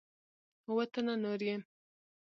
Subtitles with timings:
[0.67, 1.55] اووه تنه نور یې